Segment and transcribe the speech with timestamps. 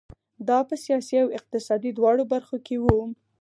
[0.47, 2.99] دا په سیاسي او اقتصادي دواړو برخو کې وو.